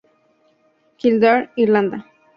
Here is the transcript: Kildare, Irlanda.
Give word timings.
Kildare, 0.97 1.51
Irlanda. 1.55 2.05